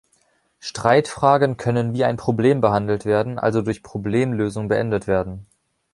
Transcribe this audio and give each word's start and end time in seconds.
Streitfragen 0.57 1.57
können 1.57 1.93
wie 1.93 2.03
ein 2.05 2.17
Problem 2.17 2.59
behandelt 2.59 3.05
werden, 3.05 3.37
also 3.37 3.61
durch 3.61 3.83
Problemlösung 3.83 4.67
beendet 4.67 5.05
werden. 5.05 5.45